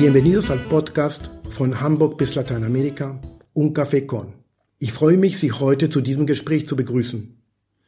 [0.00, 3.20] Bienvenidos al podcast von Hamburg bis Lateinamerika,
[3.54, 4.32] Un Café Con.
[4.78, 7.36] Ich freue mich, Sie heute zu diesem Gespräch zu begrüßen.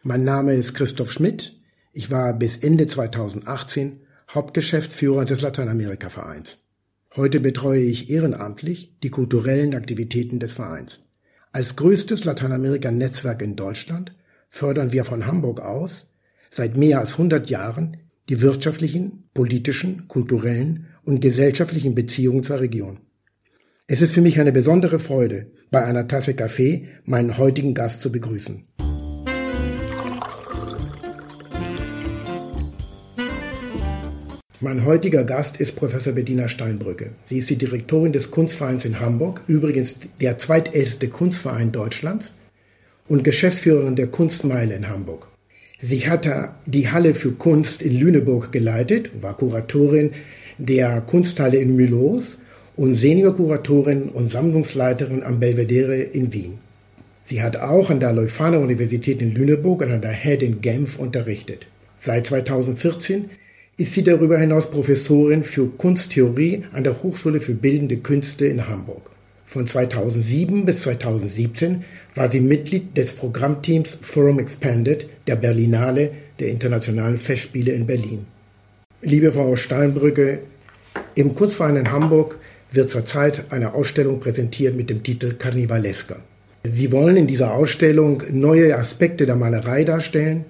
[0.02, 1.58] Mein Name ist Christoph Schmidt.
[1.94, 6.66] Ich war bis Ende 2018 Hauptgeschäftsführer des Lateinamerika-Vereins.
[7.16, 11.00] Heute betreue ich ehrenamtlich die kulturellen Aktivitäten des Vereins.
[11.50, 14.14] Als größtes Lateinamerika-Netzwerk in Deutschland
[14.50, 16.10] fördern wir von Hamburg aus
[16.50, 17.96] seit mehr als 100 Jahren
[18.28, 23.00] die wirtschaftlichen, politischen, kulturellen und gesellschaftlichen Beziehungen zur Region.
[23.86, 28.12] Es ist für mich eine besondere Freude, bei einer Tasse Kaffee meinen heutigen Gast zu
[28.12, 28.64] begrüßen.
[34.60, 37.10] Mein heutiger Gast ist Professor Bettina Steinbrücke.
[37.24, 42.32] Sie ist die Direktorin des Kunstvereins in Hamburg, übrigens der zweitälteste Kunstverein Deutschlands
[43.08, 45.26] und Geschäftsführerin der Kunstmeile in Hamburg.
[45.80, 50.12] Sie hatte die Halle für Kunst in Lüneburg geleitet, war Kuratorin
[50.66, 52.38] der Kunsthalle in Mühlhos
[52.76, 56.58] und Seniorkuratorin und Sammlungsleiterin am Belvedere in Wien.
[57.24, 60.98] Sie hat auch an der Leuphana Universität in Lüneburg und an der Head in Genf
[60.98, 61.66] unterrichtet.
[61.96, 63.30] Seit 2014
[63.76, 69.10] ist sie darüber hinaus Professorin für Kunsttheorie an der Hochschule für Bildende Künste in Hamburg.
[69.44, 77.16] Von 2007 bis 2017 war sie Mitglied des Programmteams Forum Expanded der Berlinale der Internationalen
[77.16, 78.26] Festspiele in Berlin.
[79.02, 80.38] Liebe Frau Steinbrücke,
[81.14, 82.38] im Kunstverein in Hamburg
[82.70, 86.16] wird zurzeit eine Ausstellung präsentiert mit dem Titel Carnivaleska.
[86.64, 90.44] Sie wollen in dieser Ausstellung neue Aspekte der Malerei darstellen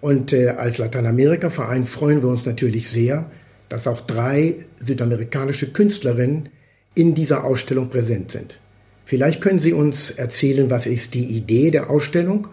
[0.00, 3.30] und äh, als Lateinamerika-Verein freuen wir uns natürlich sehr,
[3.68, 6.50] dass auch drei südamerikanische Künstlerinnen
[6.94, 8.58] in dieser Ausstellung präsent sind.
[9.04, 12.48] Vielleicht können Sie uns erzählen, was ist die Idee der Ausstellung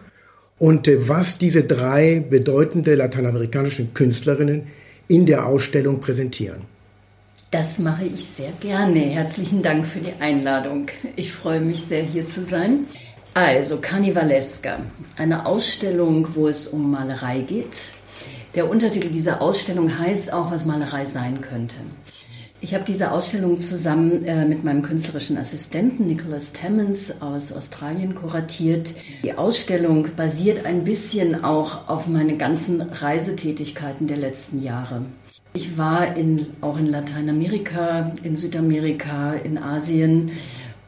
[0.57, 4.67] und äh, was diese drei bedeutende lateinamerikanischen Künstlerinnen
[5.07, 6.72] in der Ausstellung präsentieren.
[7.53, 8.99] Das mache ich sehr gerne.
[8.99, 10.87] Herzlichen Dank für die Einladung.
[11.15, 12.87] Ich freue mich sehr, hier zu sein.
[13.35, 14.79] Also, Carnivaleska,
[15.17, 17.77] eine Ausstellung, wo es um Malerei geht.
[18.55, 21.75] Der Untertitel dieser Ausstellung heißt auch, was Malerei sein könnte.
[22.59, 28.95] Ich habe diese Ausstellung zusammen äh, mit meinem künstlerischen Assistenten Nicholas Tammons aus Australien kuratiert.
[29.21, 35.03] Die Ausstellung basiert ein bisschen auch auf meine ganzen Reisetätigkeiten der letzten Jahre.
[35.55, 40.31] Ich war in, auch in Lateinamerika, in Südamerika, in Asien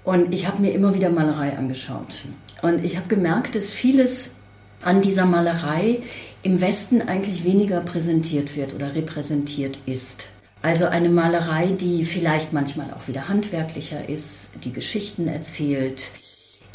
[0.04, 2.26] und ich habe mir immer wieder Malerei angeschaut.
[2.64, 4.38] Und ich habe gemerkt, dass vieles
[4.84, 6.00] an dieser Malerei
[6.42, 10.26] im Westen eigentlich weniger präsentiert wird oder repräsentiert ist.
[10.64, 16.06] Also eine Malerei, die vielleicht manchmal auch wieder handwerklicher ist, die Geschichten erzählt,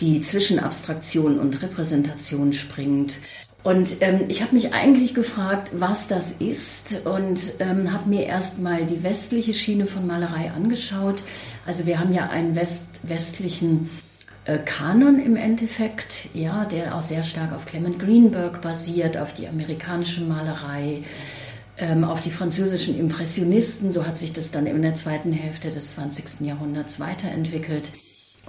[0.01, 3.19] die zwischen Abstraktion und Repräsentation springt.
[3.63, 8.87] Und ähm, ich habe mich eigentlich gefragt, was das ist und ähm, habe mir erstmal
[8.87, 11.23] die westliche Schiene von Malerei angeschaut.
[11.67, 13.91] Also wir haben ja einen West westlichen
[14.47, 19.47] äh, Kanon im Endeffekt, ja, der auch sehr stark auf Clement Greenberg basiert, auf die
[19.47, 21.03] amerikanische Malerei
[21.81, 23.93] ähm, auf die französischen Impressionisten.
[23.93, 26.47] So hat sich das dann in der zweiten Hälfte des 20.
[26.47, 27.91] Jahrhunderts weiterentwickelt.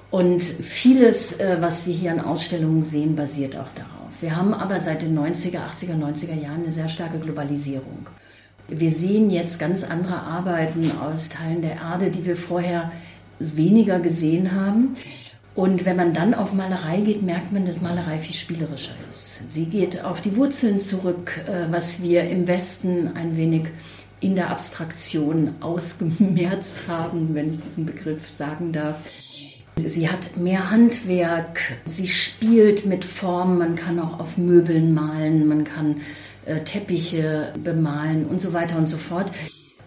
[0.10, 3.91] Und vieles, äh, was wir hier an Ausstellungen sehen, basiert auch darauf.
[4.22, 8.08] Wir haben aber seit den 90er, 80er, 90er Jahren eine sehr starke Globalisierung.
[8.68, 12.92] Wir sehen jetzt ganz andere Arbeiten aus Teilen der Erde, die wir vorher
[13.40, 14.96] weniger gesehen haben.
[15.56, 19.52] Und wenn man dann auf Malerei geht, merkt man, dass Malerei viel spielerischer ist.
[19.52, 23.68] Sie geht auf die Wurzeln zurück, äh, was wir im Westen ein wenig
[24.22, 29.02] in der Abstraktion ausgemerzt haben, wenn ich diesen Begriff sagen darf.
[29.88, 35.64] Sie hat mehr Handwerk, sie spielt mit Formen, man kann auch auf Möbeln malen, man
[35.64, 36.02] kann
[36.46, 39.32] äh, Teppiche bemalen und so weiter und so fort.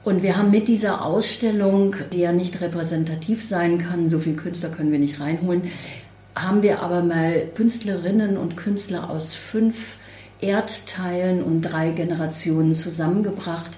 [0.05, 4.69] Und wir haben mit dieser Ausstellung, die ja nicht repräsentativ sein kann, so viele Künstler
[4.69, 5.71] können wir nicht reinholen,
[6.35, 9.97] haben wir aber mal Künstlerinnen und Künstler aus fünf
[10.41, 13.71] Erdteilen und drei Generationen zusammengebracht,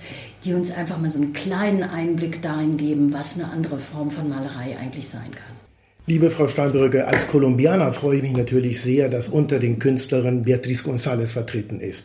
[0.45, 4.29] die uns einfach mal so einen kleinen Einblick darin geben, was eine andere Form von
[4.29, 5.66] Malerei eigentlich sein kann.
[6.09, 10.85] Liebe Frau Steinbrücke, als Kolumbianer freue ich mich natürlich sehr, dass unter den Künstlerinnen Beatriz
[10.85, 12.05] González vertreten ist.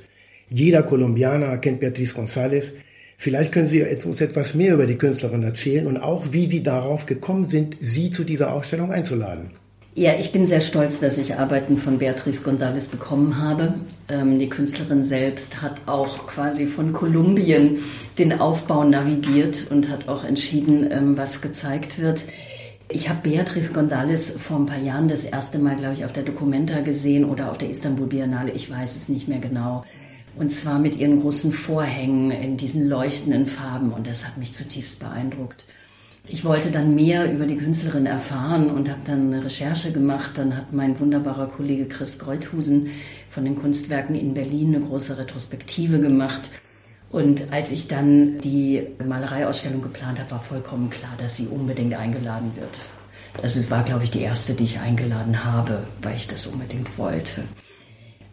[0.50, 2.72] Jeder Kolumbianer kennt Beatriz González.
[3.18, 6.64] Vielleicht können Sie jetzt uns etwas mehr über die Künstlerin erzählen und auch, wie Sie
[6.64, 9.52] darauf gekommen sind, sie zu dieser Ausstellung einzuladen.
[9.94, 13.76] Ja, ich bin sehr stolz, dass ich Arbeiten von Beatrice González bekommen habe.
[14.10, 17.78] Ähm, die Künstlerin selbst hat auch quasi von Kolumbien
[18.18, 22.24] den Aufbau navigiert und hat auch entschieden, ähm, was gezeigt wird.
[22.94, 26.24] Ich habe Beatrice González vor ein paar Jahren das erste Mal, glaube ich, auf der
[26.24, 29.86] Documenta gesehen oder auf der Istanbul Biennale, ich weiß es nicht mehr genau.
[30.36, 35.00] Und zwar mit ihren großen Vorhängen in diesen leuchtenden Farben und das hat mich zutiefst
[35.00, 35.66] beeindruckt.
[36.28, 40.32] ich wollte dann mehr über die Künstlerin erfahren und habe dann eine Recherche gemacht.
[40.36, 42.92] Dann hat mein wunderbarer Kollege Chris Greuthusen
[43.30, 46.50] von den Kunstwerken in Berlin eine große Retrospektive gemacht.
[47.12, 52.52] Und als ich dann die Malereiausstellung geplant habe, war vollkommen klar, dass sie unbedingt eingeladen
[52.56, 52.70] wird.
[53.44, 57.44] Also war, glaube ich, die erste, die ich eingeladen habe, weil ich das unbedingt wollte.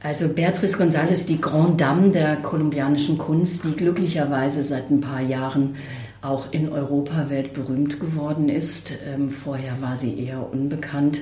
[0.00, 5.74] Also Beatrice González, die Grande Dame der kolumbianischen Kunst, die glücklicherweise seit ein paar Jahren
[6.20, 8.92] auch in Europa weltberühmt geworden ist.
[9.06, 11.20] Ähm, vorher war sie eher unbekannt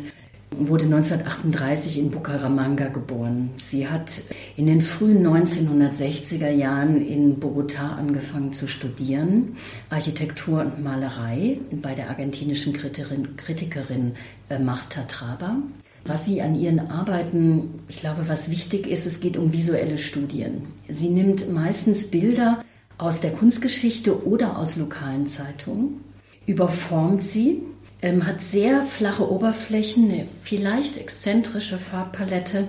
[0.58, 3.50] wurde 1938 in Bucaramanga geboren.
[3.56, 4.22] Sie hat
[4.56, 9.56] in den frühen 1960er Jahren in Bogotá angefangen zu studieren,
[9.90, 14.12] Architektur und Malerei bei der argentinischen Kritikerin, Kritikerin
[14.48, 15.56] äh, Marta Traba.
[16.04, 20.68] Was sie an ihren Arbeiten, ich glaube, was wichtig ist, es geht um visuelle Studien.
[20.88, 22.64] Sie nimmt meistens Bilder
[22.96, 26.00] aus der Kunstgeschichte oder aus lokalen Zeitungen,
[26.46, 27.62] überformt sie
[28.06, 32.68] ähm, hat sehr flache Oberflächen, eine vielleicht exzentrische Farbpalette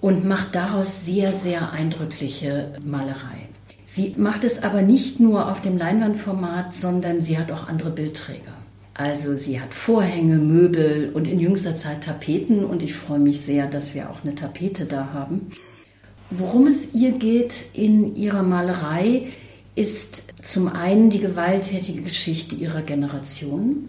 [0.00, 3.48] und macht daraus sehr, sehr eindrückliche Malerei.
[3.84, 8.54] Sie macht es aber nicht nur auf dem Leinwandformat, sondern sie hat auch andere Bildträger.
[8.94, 13.66] Also sie hat Vorhänge, Möbel und in jüngster Zeit Tapeten und ich freue mich sehr,
[13.66, 15.50] dass wir auch eine Tapete da haben.
[16.30, 19.26] Worum es ihr geht in ihrer Malerei
[19.74, 23.88] ist zum einen die gewalttätige Geschichte ihrer Generation,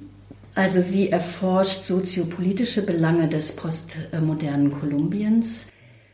[0.54, 5.68] also sie erforscht soziopolitische Belange des postmodernen Kolumbiens,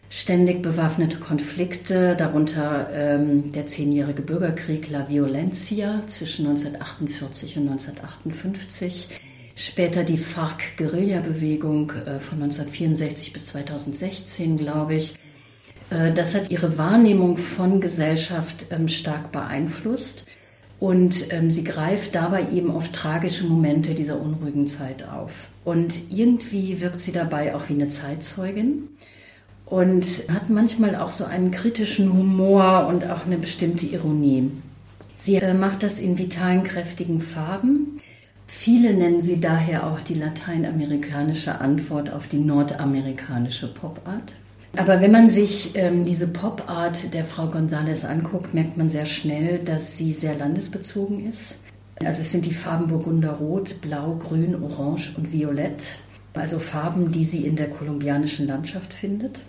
[0.10, 9.10] ständig bewaffnete Konflikte, darunter ähm, der zehnjährige Bürgerkrieg La Violencia zwischen 1948 und 1958,
[9.56, 15.16] später die FARC-Guerilla-Bewegung äh, von 1964 bis 2016, glaube ich.
[15.90, 20.27] Äh, das hat ihre Wahrnehmung von Gesellschaft ähm, stark beeinflusst.
[20.80, 25.48] Und ähm, sie greift dabei eben auf tragische Momente dieser unruhigen Zeit auf.
[25.66, 28.90] Und irgendwie wirkt sie dabei auch wie eine Zeitzeugin
[29.66, 34.52] und hat manchmal auch so einen kritischen Humor und auch eine bestimmte Ironie.
[35.14, 37.98] Sie äh, macht das in vitalen, kräftigen Farben.
[38.46, 44.32] Viele nennen sie daher auch die lateinamerikanische Antwort auf die nordamerikanische Popart.
[44.78, 49.60] Aber wenn man sich ähm, diese Pop-Art der Frau González anguckt, merkt man sehr schnell,
[49.60, 51.60] dass sie sehr landesbezogen ist.
[52.04, 55.98] Also es sind die Farben Burgunderrot, Blau, Grün, Orange und Violett.
[56.34, 59.40] Also Farben, die sie in der kolumbianischen Landschaft findet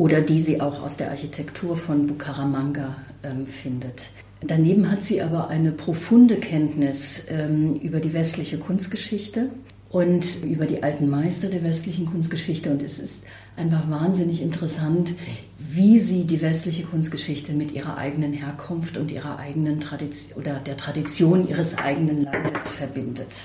[0.00, 4.08] oder die sie auch aus der Architektur von Bucaramanga ähm, findet.
[4.40, 9.50] Daneben hat sie aber eine profunde Kenntnis ähm, über die westliche Kunstgeschichte
[9.90, 12.70] und über die alten Meister der westlichen Kunstgeschichte.
[12.70, 13.24] Und es ist
[13.56, 15.12] einfach wahnsinnig interessant,
[15.58, 20.76] wie sie die westliche Kunstgeschichte mit ihrer eigenen Herkunft und ihrer eigenen Tradition oder der
[20.76, 23.36] Tradition ihres eigenen Landes verbindet.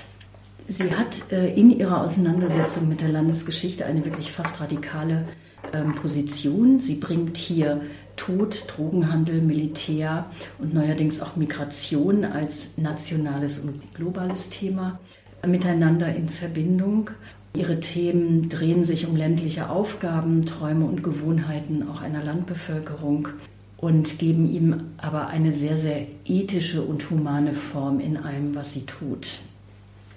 [0.66, 5.24] Sie hat äh, in ihrer Auseinandersetzung mit der Landesgeschichte eine wirklich fast radikale
[5.72, 6.78] ähm, Position.
[6.78, 7.80] Sie bringt hier
[8.16, 10.26] Tod, Drogenhandel, Militär
[10.58, 14.98] und neuerdings auch Migration als nationales und globales Thema
[15.46, 17.10] miteinander in Verbindung.
[17.54, 23.28] Ihre Themen drehen sich um ländliche Aufgaben, Träume und Gewohnheiten auch einer Landbevölkerung
[23.78, 28.86] und geben ihm aber eine sehr, sehr ethische und humane Form in allem, was sie
[28.86, 29.38] tut.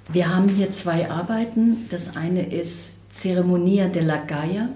[0.09, 1.87] Wir haben hier zwei Arbeiten.
[1.89, 4.69] Das eine ist Ceremonia de la Gaia,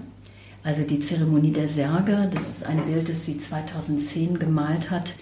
[0.62, 2.30] also die Zeremonie der Särge.
[2.32, 5.14] Das ist ein Bild, das sie 2010 gemalt hat.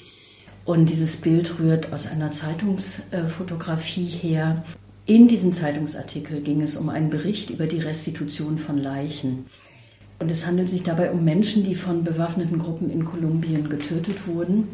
[0.64, 4.64] Und dieses Bild rührt aus einer Zeitungsfotografie her.
[5.06, 9.44] In diesem Zeitungsartikel ging es um einen Bericht über die Restitution von Leichen.
[10.18, 14.68] Und es handelt sich dabei um Menschen, die von bewaffneten Gruppen in Kolumbien getötet wurden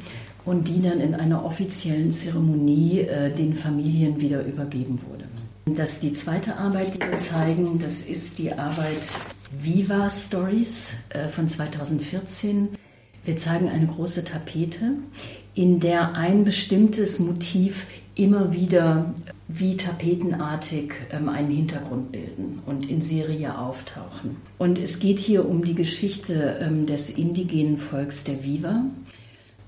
[0.44, 5.28] und die dann in einer offiziellen Zeremonie äh, den Familien wieder übergeben wurden.
[5.76, 7.80] Das ist die zweite Arbeit, die wir zeigen.
[7.80, 9.02] Das ist die Arbeit
[9.50, 12.68] Viva Stories äh, von 2014.
[13.24, 14.92] Wir zeigen eine große Tapete,
[15.54, 19.12] in der ein bestimmtes Motiv immer wieder
[19.52, 24.36] wie tapetenartig ähm, einen Hintergrund bilden und in Serie auftauchen.
[24.58, 28.84] Und es geht hier um die Geschichte ähm, des indigenen Volks der Viva.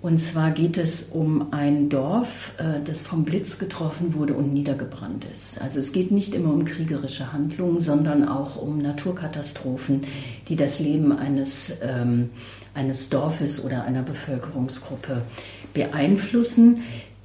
[0.01, 5.25] Und zwar geht es um ein Dorf, äh, das vom Blitz getroffen wurde und niedergebrannt
[5.33, 5.61] ist.
[5.63, 10.03] Also es geht nicht immer um kriegerische Handlungen, sondern auch um Naturkatastrophen,
[10.49, 12.31] die das Leben eines, ähm,
[12.75, 15.23] eines Dorfes oder einer Bevölkerungsgruppe
[15.73, 16.83] beeinflussen.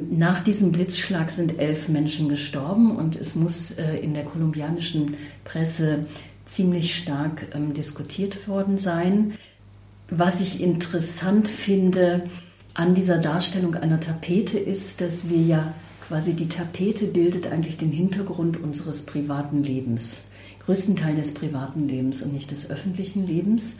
[0.10, 6.06] Nach diesem Blitzschlag sind elf Menschen gestorben und es muss äh, in der kolumbianischen Presse
[6.46, 9.34] ziemlich stark ähm, diskutiert worden sein.
[10.10, 12.24] Was ich interessant finde
[12.74, 15.74] an dieser Darstellung einer Tapete ist, dass wir ja
[16.08, 20.28] Quasi die Tapete bildet eigentlich den Hintergrund unseres privaten Lebens,
[20.66, 23.80] größten Teil des privaten Lebens und nicht des öffentlichen Lebens.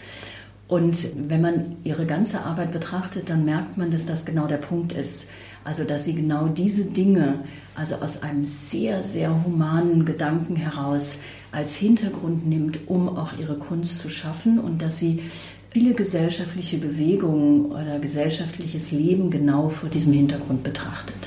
[0.68, 4.92] Und wenn man ihre ganze Arbeit betrachtet, dann merkt man, dass das genau der Punkt
[4.92, 5.30] ist.
[5.68, 7.44] Also, dass sie genau diese Dinge,
[7.76, 11.20] also aus einem sehr, sehr humanen Gedanken heraus,
[11.52, 15.20] als Hintergrund nimmt, um auch ihre Kunst zu schaffen und dass sie
[15.72, 21.18] viele gesellschaftliche Bewegungen oder gesellschaftliches Leben genau vor diesem Hintergrund betrachtet.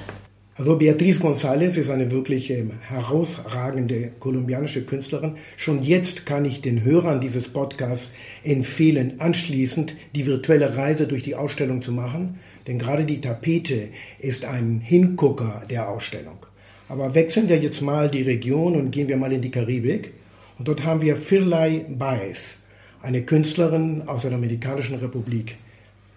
[0.56, 5.36] Also Beatriz González ist eine wirklich ähm, herausragende kolumbianische Künstlerin.
[5.58, 11.34] Schon jetzt kann ich den Hörern dieses Podcasts empfehlen, anschließend die virtuelle Reise durch die
[11.34, 12.38] Ausstellung zu machen,
[12.70, 13.88] denn gerade die Tapete
[14.20, 16.46] ist ein Hingucker der Ausstellung.
[16.88, 20.12] Aber wechseln wir jetzt mal die Region und gehen wir mal in die Karibik.
[20.56, 22.58] Und dort haben wir Firlay Baez,
[23.02, 25.56] eine Künstlerin aus der Dominikanischen Republik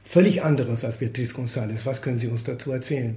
[0.03, 1.85] völlig anderes als Beatriz González.
[1.85, 3.15] Was können Sie uns dazu erzählen?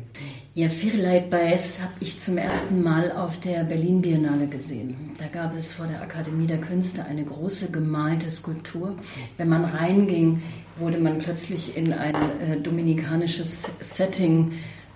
[0.55, 4.97] Ja, Firlei Baez habe ich zum ersten Mal auf der Berlin Biennale gesehen.
[5.19, 8.97] Da gab es vor der Akademie der Künste eine große gemalte Skulptur.
[9.37, 10.43] Wenn man reinging,
[10.77, 14.53] wurde man plötzlich in ein äh, dominikanisches Setting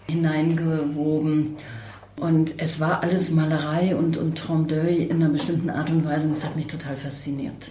[0.09, 1.57] hineingewoben.
[2.19, 6.27] Und es war alles Malerei und, und Trompe in einer bestimmten Art und Weise.
[6.27, 7.71] Und das hat mich total fasziniert.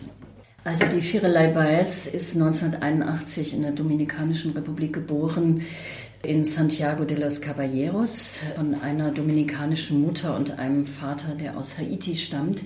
[0.63, 5.65] Also die Firelei Baez ist 1981 in der Dominikanischen Republik geboren,
[6.21, 12.15] in Santiago de los Caballeros, von einer dominikanischen Mutter und einem Vater, der aus Haiti
[12.15, 12.63] stammt.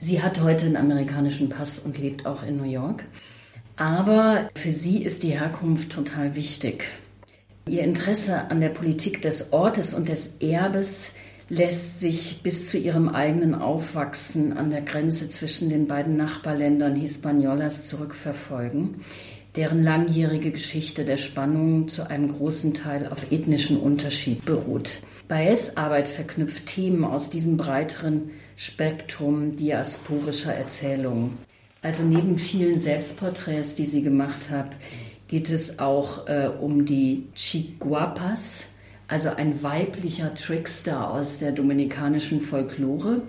[0.00, 3.04] Sie hat heute einen amerikanischen Pass und lebt auch in New York.
[3.76, 6.84] Aber für sie ist die Herkunft total wichtig.
[7.68, 11.14] Ihr Interesse an der Politik des Ortes und des Erbes
[11.48, 17.84] lässt sich bis zu ihrem eigenen Aufwachsen an der Grenze zwischen den beiden Nachbarländern Hispaniolas
[17.84, 19.02] zurückverfolgen,
[19.54, 25.00] deren langjährige Geschichte der Spannung zu einem großen Teil auf ethnischen Unterschied beruht.
[25.28, 31.38] Baez Arbeit verknüpft Themen aus diesem breiteren Spektrum diasporischer Erzählungen.
[31.82, 34.76] Also neben vielen Selbstporträts, die sie gemacht hat,
[35.28, 38.68] geht es auch äh, um die Chiguapas,
[39.08, 43.22] also ein weiblicher Trickster aus der dominikanischen Folklore,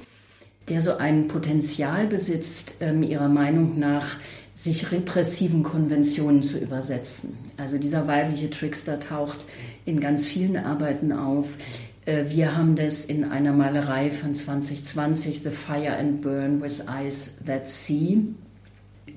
[0.70, 4.18] der so ein Potenzial besitzt, ähm, ihrer Meinung nach
[4.54, 7.38] sich repressiven Konventionen zu übersetzen.
[7.58, 9.46] Also dieser weibliche Trickster taucht
[9.86, 11.48] in ganz vielen Arbeiten auf.
[12.06, 17.38] Äh, wir haben das in einer Malerei von 2020, The Fire and Burn with Eyes
[17.46, 18.18] That See.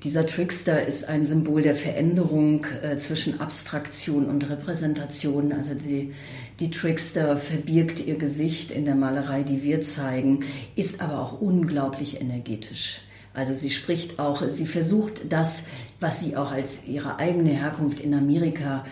[0.03, 5.51] Dieser Trickster ist ein Symbol der Veränderung äh, zwischen Abstraktion und Repräsentation.
[5.53, 6.13] Also die
[6.61, 12.21] die Trickster verbirgt ihr Gesicht in der Malerei, die wir zeigen, ist aber auch unglaublich
[12.21, 13.01] energetisch.
[13.33, 15.67] Also sie spricht auch, sie versucht das,
[15.99, 18.85] was sie auch als ihre eigene Herkunft in Amerika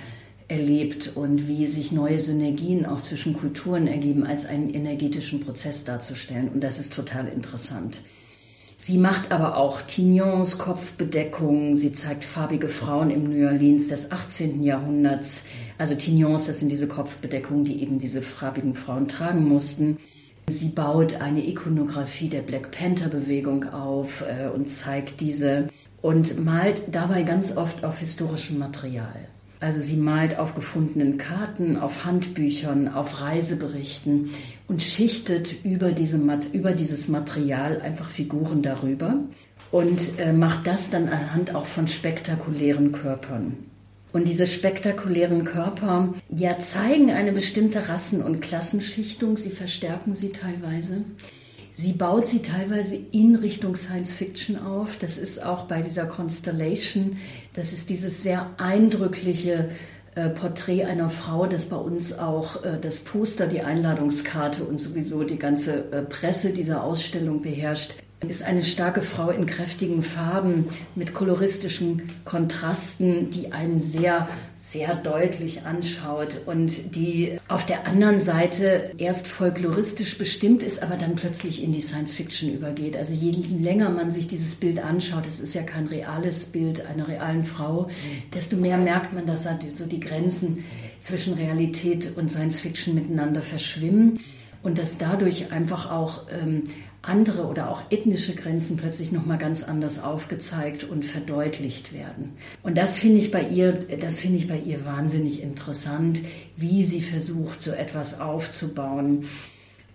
[0.47, 6.49] erlebt und wie sich neue Synergien auch zwischen Kulturen ergeben, als einen energetischen Prozess darzustellen.
[6.49, 8.01] Und das ist total interessant.
[8.81, 11.75] Sie macht aber auch Tignons, Kopfbedeckungen.
[11.75, 14.63] Sie zeigt farbige Frauen im New Orleans des 18.
[14.63, 15.47] Jahrhunderts.
[15.79, 19.97] Also Tignons, das sind diese Kopfbedeckungen, die eben diese farbigen Frauen tragen mussten.
[20.49, 25.69] Sie baut eine Ikonografie der Black Panther-Bewegung auf äh, und zeigt diese
[26.01, 29.29] und malt dabei ganz oft auf historischem Material.
[29.61, 34.31] Also sie malt auf gefundenen Karten, auf Handbüchern, auf Reiseberichten
[34.67, 36.19] und schichtet über, diese,
[36.51, 39.15] über dieses Material einfach Figuren darüber
[39.71, 43.68] und äh, macht das dann anhand auch von spektakulären Körpern.
[44.11, 51.03] Und diese spektakulären Körper ja zeigen eine bestimmte Rassen- und Klassenschichtung, sie verstärken sie teilweise.
[51.71, 54.97] Sie baut sie teilweise in Richtung Science Fiction auf.
[54.97, 57.17] Das ist auch bei dieser Constellation,
[57.53, 59.69] das ist dieses sehr eindrückliche
[60.15, 65.23] äh, Porträt einer Frau, das bei uns auch äh, das Poster, die Einladungskarte und sowieso
[65.23, 67.93] die ganze äh, Presse dieser Ausstellung beherrscht
[68.27, 75.61] ist eine starke Frau in kräftigen Farben mit koloristischen Kontrasten, die einen sehr, sehr deutlich
[75.63, 81.71] anschaut und die auf der anderen Seite erst folkloristisch bestimmt ist, aber dann plötzlich in
[81.71, 82.97] die Science Fiction übergeht.
[82.97, 87.07] Also je länger man sich dieses Bild anschaut, es ist ja kein reales Bild einer
[87.07, 87.89] realen Frau,
[88.33, 90.65] desto mehr merkt man, dass so die Grenzen
[90.99, 94.19] zwischen Realität und Science Fiction miteinander verschwimmen
[94.61, 96.63] und dass dadurch einfach auch ähm,
[97.01, 102.33] andere oder auch ethnische Grenzen plötzlich noch mal ganz anders aufgezeigt und verdeutlicht werden.
[102.61, 106.19] Und das finde ich bei ihr, das finde ich bei ihr wahnsinnig interessant,
[106.57, 109.25] wie sie versucht, so etwas aufzubauen.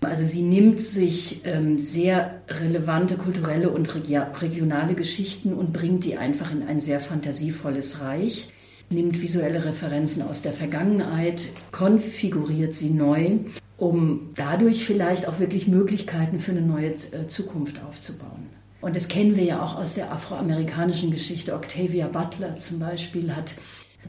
[0.01, 6.53] Also sie nimmt sich ähm, sehr relevante kulturelle und regionale Geschichten und bringt die einfach
[6.53, 8.49] in ein sehr fantasievolles Reich,
[8.91, 11.43] nimmt visuelle Referenzen aus der Vergangenheit,
[11.73, 13.39] konfiguriert sie neu
[13.77, 18.49] um dadurch vielleicht auch wirklich Möglichkeiten für eine neue äh, Zukunft aufzubauen.
[18.81, 21.55] Und das kennen wir ja auch aus der afroamerikanischen Geschichte.
[21.55, 23.55] Octavia Butler zum Beispiel hat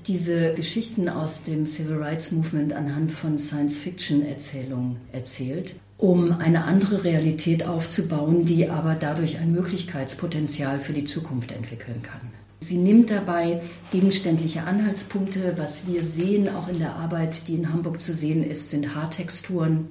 [0.08, 7.66] diese Geschichten aus dem Civil Rights Movement anhand von Science-Fiction-Erzählungen erzählt, um eine andere Realität
[7.66, 12.20] aufzubauen, die aber dadurch ein Möglichkeitspotenzial für die Zukunft entwickeln kann.
[12.60, 15.54] Sie nimmt dabei gegenständliche Anhaltspunkte.
[15.58, 19.90] Was wir sehen, auch in der Arbeit, die in Hamburg zu sehen ist, sind Haartexturen.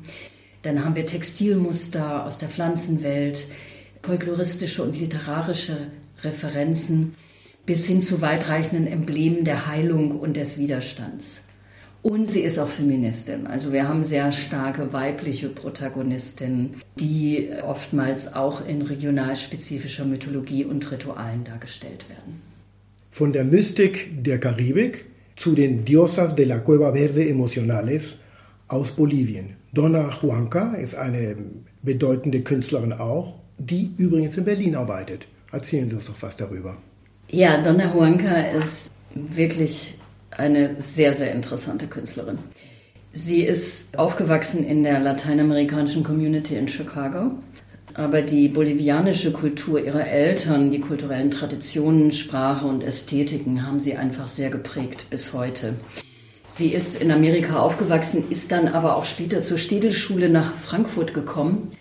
[0.62, 3.46] Dann haben wir Textilmuster aus der Pflanzenwelt
[4.02, 5.88] folkloristische und literarische
[6.22, 7.14] Referenzen
[7.66, 11.44] bis hin zu weitreichenden Emblemen der Heilung und des Widerstands.
[12.02, 13.46] Und sie ist auch Feministin.
[13.46, 21.44] Also wir haben sehr starke weibliche Protagonistinnen, die oftmals auch in regionalspezifischer Mythologie und Ritualen
[21.44, 22.53] dargestellt werden.
[23.14, 25.04] Von der Mystik der Karibik
[25.36, 28.16] zu den Diosas de la Cueva Verde Emocionales
[28.66, 29.54] aus Bolivien.
[29.72, 31.36] Donna Juanca ist eine
[31.80, 35.28] bedeutende Künstlerin auch die übrigens in Berlin arbeitet.
[35.52, 36.76] Erzählen Sie uns doch was darüber.
[37.30, 39.94] Ja, Donna Huanca ist wirklich
[40.32, 42.38] eine sehr, sehr interessante Künstlerin.
[43.12, 47.30] Sie ist aufgewachsen in der lateinamerikanischen Community in Chicago,
[47.94, 54.26] aber die bolivianische Kultur ihrer Eltern, die kulturellen Traditionen, Sprache und Ästhetiken haben sie einfach
[54.26, 55.74] sehr geprägt bis heute.
[56.46, 61.72] Sie ist in Amerika aufgewachsen, ist dann aber auch später zur Städelschule nach Frankfurt gekommen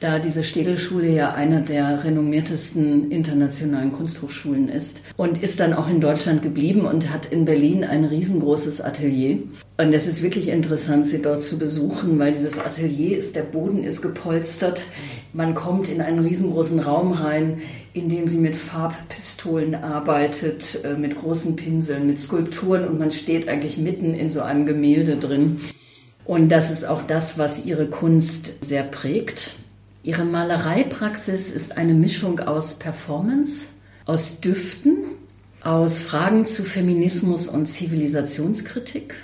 [0.00, 6.00] da diese Städelschule ja eine der renommiertesten internationalen Kunsthochschulen ist und ist dann auch in
[6.00, 9.38] Deutschland geblieben und hat in Berlin ein riesengroßes Atelier.
[9.76, 13.82] Und es ist wirklich interessant, sie dort zu besuchen, weil dieses Atelier ist, der Boden
[13.82, 14.84] ist gepolstert.
[15.32, 21.18] Man kommt in einen riesengroßen Raum rein, in dem sie mit Farbpistolen arbeitet, äh, mit
[21.18, 25.60] großen Pinseln, mit Skulpturen und man steht eigentlich mitten in so einem Gemälde drin.
[26.24, 29.56] Und das ist auch das, was ihre Kunst sehr prägt.
[30.04, 33.68] Ihre Malereipraxis ist eine Mischung aus Performance,
[34.04, 34.98] aus Düften,
[35.62, 39.14] aus Fragen zu Feminismus und Zivilisationskritik,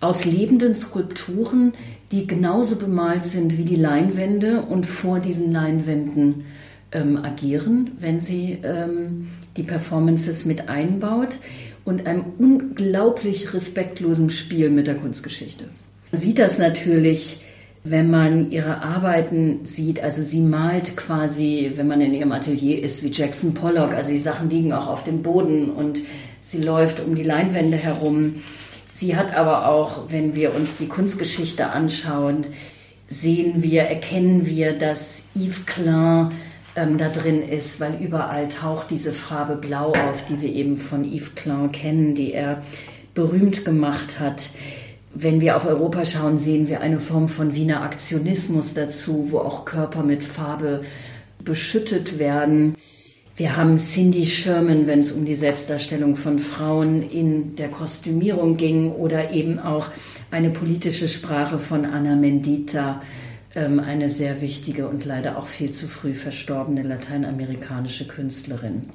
[0.00, 1.74] aus lebenden Skulpturen,
[2.10, 6.44] die genauso bemalt sind wie die Leinwände und vor diesen Leinwänden
[6.90, 11.36] ähm, agieren, wenn sie ähm, die Performances mit einbaut
[11.84, 15.66] und einem unglaublich respektlosen Spiel mit der Kunstgeschichte.
[16.10, 17.42] Man sieht das natürlich
[17.82, 23.02] wenn man ihre Arbeiten sieht, also sie malt quasi, wenn man in ihrem Atelier ist,
[23.02, 26.00] wie Jackson Pollock, also die Sachen liegen auch auf dem Boden und
[26.40, 28.42] sie läuft um die Leinwände herum.
[28.92, 32.46] Sie hat aber auch, wenn wir uns die Kunstgeschichte anschauen,
[33.08, 36.28] sehen wir, erkennen wir, dass Yves Klein
[36.76, 41.04] ähm, da drin ist, weil überall taucht diese Farbe Blau auf, die wir eben von
[41.04, 42.62] Yves Klein kennen, die er
[43.14, 44.50] berühmt gemacht hat.
[45.12, 49.64] Wenn wir auf Europa schauen, sehen wir eine Form von Wiener Aktionismus dazu, wo auch
[49.64, 50.82] Körper mit Farbe
[51.42, 52.76] beschüttet werden.
[53.36, 58.92] Wir haben Cindy Sherman, wenn es um die Selbstdarstellung von Frauen in der Kostümierung ging,
[58.92, 59.88] oder eben auch
[60.30, 63.02] eine politische Sprache von Anna Mendita,
[63.54, 68.90] ähm, eine sehr wichtige und leider auch viel zu früh verstorbene lateinamerikanische Künstlerin.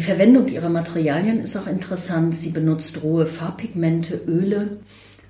[0.00, 2.36] Die Verwendung ihrer Materialien ist auch interessant.
[2.36, 4.78] Sie benutzt rohe Farbpigmente, Öle,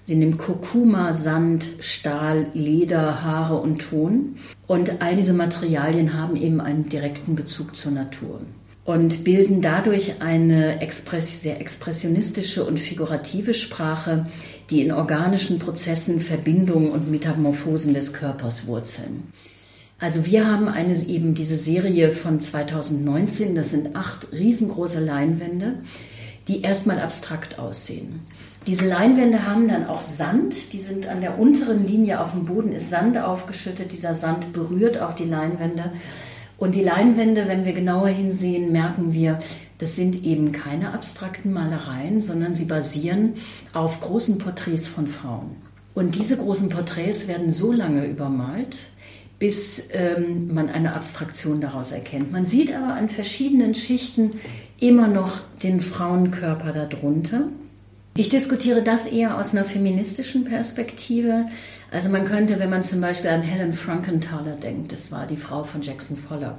[0.04, 4.36] Sie nimmt Kurkuma, Sand, Stahl, Leder, Haare und Ton.
[4.66, 8.40] Und all diese Materialien haben eben einen direkten Bezug zur Natur
[8.84, 10.78] und bilden dadurch eine
[11.18, 14.26] sehr expressionistische und figurative Sprache,
[14.70, 19.32] die in organischen Prozessen Verbindungen und Metamorphosen des Körpers wurzeln.
[19.98, 25.76] Also wir haben eine, eben diese Serie von 2019, das sind acht riesengroße Leinwände,
[26.46, 28.20] die erstmal abstrakt aussehen.
[28.66, 32.72] Diese Leinwände haben dann auch Sand, die sind an der unteren Linie auf dem Boden,
[32.72, 33.92] ist Sand aufgeschüttet.
[33.92, 35.92] Dieser Sand berührt auch die Leinwände.
[36.56, 39.38] Und die Leinwände, wenn wir genauer hinsehen, merken wir,
[39.78, 43.34] das sind eben keine abstrakten Malereien, sondern sie basieren
[43.74, 45.56] auf großen Porträts von Frauen.
[45.94, 48.76] Und diese großen Porträts werden so lange übermalt,
[49.38, 52.32] bis ähm, man eine Abstraktion daraus erkennt.
[52.32, 54.32] Man sieht aber an verschiedenen Schichten
[54.80, 57.48] immer noch den Frauenkörper darunter.
[58.16, 61.46] Ich diskutiere das eher aus einer feministischen Perspektive.
[61.90, 65.64] Also man könnte, wenn man zum Beispiel an Helen Frankenthaler denkt, das war die Frau
[65.64, 66.58] von Jackson Pollock,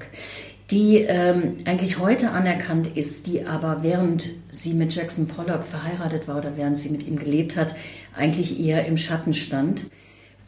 [0.69, 6.39] die ähm, eigentlich heute anerkannt ist, die aber während sie mit Jackson Pollock verheiratet war
[6.39, 7.73] oder während sie mit ihm gelebt hat,
[8.13, 9.85] eigentlich eher im Schatten stand.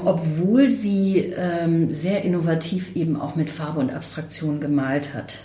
[0.03, 5.37] Obwohl sie ähm, sehr innovativ eben auch mit Farbe und Abstraktion gemalt hat.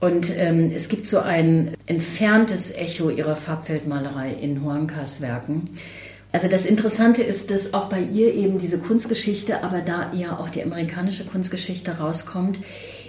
[0.00, 5.64] Und ähm, es gibt so ein entferntes Echo ihrer Farbfeldmalerei in Huancas Werken.
[6.30, 10.50] Also das Interessante ist, dass auch bei ihr eben diese Kunstgeschichte, aber da eher auch
[10.50, 12.60] die amerikanische Kunstgeschichte rauskommt,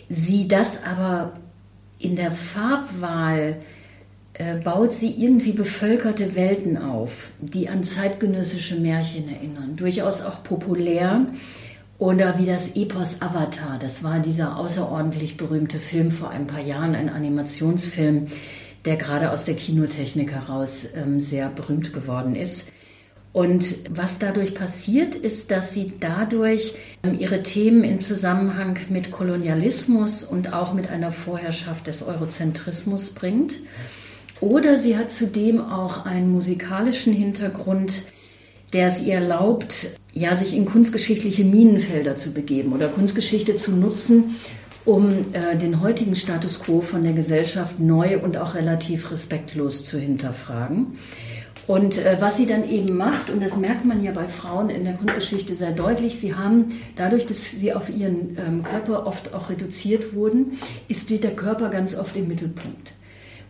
[0.08, 1.34] sie das aber
[2.00, 3.58] in der Farbwahl
[4.34, 11.26] äh, baut sie irgendwie bevölkerte Welten auf, die an zeitgenössische Märchen erinnern, durchaus auch populär.
[12.00, 16.96] Oder wie das Epos Avatar, das war dieser außerordentlich berühmte Film vor ein paar Jahren,
[16.96, 18.28] ein Animationsfilm,
[18.86, 22.72] der gerade aus der Kinotechnik heraus ähm, sehr berühmt geworden ist.
[23.34, 30.24] Und was dadurch passiert, ist, dass sie dadurch ähm, ihre Themen in Zusammenhang mit Kolonialismus
[30.24, 33.58] und auch mit einer Vorherrschaft des Eurozentrismus bringt.
[34.40, 38.04] Oder sie hat zudem auch einen musikalischen Hintergrund,
[38.74, 44.36] der es ihr erlaubt, ja, sich in kunstgeschichtliche Minenfelder zu begeben oder Kunstgeschichte zu nutzen,
[44.86, 50.00] um äh, den heutigen Status quo von der Gesellschaft neu und auch relativ respektlos zu
[50.00, 50.98] hinterfragen.
[51.68, 54.86] Und äh, was sie dann eben macht, und das merkt man ja bei Frauen in
[54.86, 59.52] der Kunstgeschichte sehr deutlich, sie haben dadurch, dass sie auf ihren ähm, Körper oft auch
[59.52, 62.94] reduziert wurden, ist der Körper ganz oft im Mittelpunkt.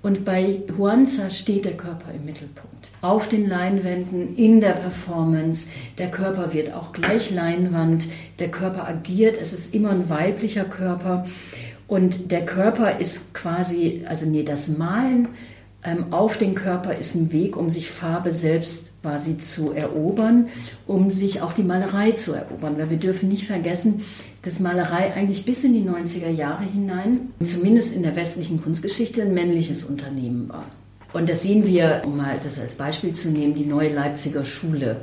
[0.01, 2.89] Und bei Huanza steht der Körper im Mittelpunkt.
[3.01, 5.69] Auf den Leinwänden, in der Performance.
[5.97, 8.05] Der Körper wird auch gleich Leinwand.
[8.39, 9.38] Der Körper agiert.
[9.41, 11.25] Es ist immer ein weiblicher Körper.
[11.88, 15.27] Und der Körper ist quasi, also nee, das Malen
[15.83, 20.47] ähm, auf den Körper ist ein Weg, um sich Farbe selbst quasi zu erobern,
[20.88, 22.77] um sich auch die Malerei zu erobern.
[22.77, 24.01] Weil wir dürfen nicht vergessen,
[24.41, 29.33] dass Malerei eigentlich bis in die 90er Jahre hinein, zumindest in der westlichen Kunstgeschichte, ein
[29.33, 30.65] männliches Unternehmen war.
[31.12, 34.97] Und das sehen wir, um mal das als Beispiel zu nehmen, die Neue Leipziger Schule.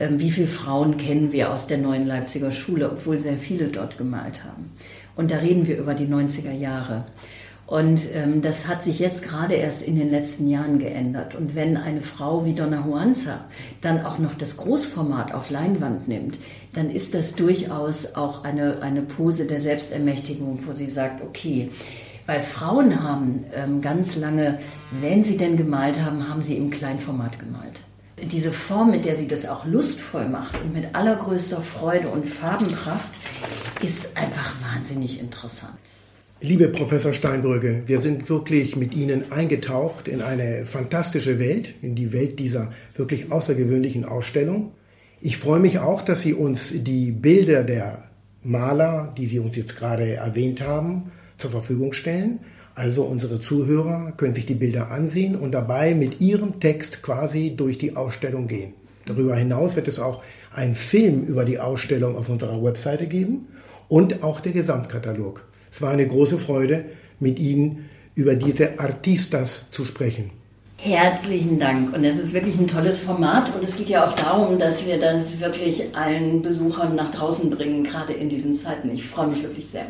[0.00, 3.98] Ähm, wie viele Frauen kennen wir aus der Neuen Leipziger Schule, obwohl sehr viele dort
[3.98, 4.72] gemalt haben?
[5.14, 7.04] Und da reden wir über die 90er Jahre.
[7.72, 11.34] Und ähm, das hat sich jetzt gerade erst in den letzten Jahren geändert.
[11.34, 13.46] Und wenn eine Frau wie Donna Juanza
[13.80, 16.36] dann auch noch das Großformat auf Leinwand nimmt,
[16.74, 21.70] dann ist das durchaus auch eine, eine Pose der Selbstermächtigung, wo sie sagt, okay,
[22.26, 24.58] weil Frauen haben ähm, ganz lange,
[25.00, 27.80] wenn sie denn gemalt haben, haben sie im Kleinformat gemalt.
[28.22, 33.18] Diese Form, mit der sie das auch lustvoll macht und mit allergrößter Freude und Farbenpracht,
[33.80, 35.78] ist einfach wahnsinnig interessant.
[36.44, 42.12] Liebe Professor Steinbrügge, wir sind wirklich mit Ihnen eingetaucht in eine fantastische Welt, in die
[42.12, 44.72] Welt dieser wirklich außergewöhnlichen Ausstellung.
[45.20, 48.08] Ich freue mich auch, dass Sie uns die Bilder der
[48.42, 52.40] Maler, die Sie uns jetzt gerade erwähnt haben, zur Verfügung stellen.
[52.74, 57.78] Also unsere Zuhörer können sich die Bilder ansehen und dabei mit ihrem Text quasi durch
[57.78, 58.72] die Ausstellung gehen.
[59.06, 63.46] Darüber hinaus wird es auch einen Film über die Ausstellung auf unserer Webseite geben
[63.86, 65.44] und auch der Gesamtkatalog.
[65.72, 66.84] Es war eine große Freude,
[67.18, 70.30] mit Ihnen über diese Artistas zu sprechen.
[70.76, 71.94] Herzlichen Dank.
[71.94, 73.54] Und es ist wirklich ein tolles Format.
[73.54, 77.84] Und es geht ja auch darum, dass wir das wirklich allen Besuchern nach draußen bringen,
[77.84, 78.90] gerade in diesen Zeiten.
[78.90, 79.86] Ich freue mich wirklich sehr.